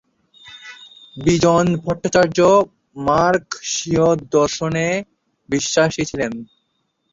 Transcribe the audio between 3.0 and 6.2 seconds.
মার্কসীয় দর্শনে বিশ্বাসী